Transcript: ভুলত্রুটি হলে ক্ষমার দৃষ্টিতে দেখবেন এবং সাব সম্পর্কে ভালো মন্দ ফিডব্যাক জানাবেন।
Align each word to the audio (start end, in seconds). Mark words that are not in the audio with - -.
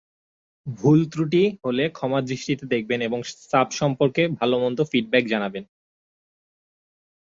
ভুলত্রুটি 0.67 1.43
হলে 1.63 1.83
ক্ষমার 1.89 2.23
দৃষ্টিতে 2.25 2.65
দেখবেন 2.65 2.99
এবং 3.01 3.19
সাব 3.43 3.67
সম্পর্কে 3.71 4.21
ভালো 4.39 4.55
মন্দ 4.59 4.79
ফিডব্যাক 4.91 5.23
জানাবেন। 5.27 5.63